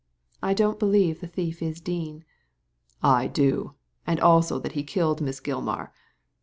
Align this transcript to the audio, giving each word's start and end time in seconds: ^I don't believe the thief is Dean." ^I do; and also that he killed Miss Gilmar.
^I 0.41 0.55
don't 0.55 0.79
believe 0.79 1.19
the 1.19 1.27
thief 1.27 1.61
is 1.61 1.79
Dean." 1.79 2.25
^I 3.03 3.31
do; 3.31 3.75
and 4.07 4.19
also 4.19 4.57
that 4.57 4.71
he 4.71 4.83
killed 4.83 5.21
Miss 5.21 5.39
Gilmar. 5.39 5.91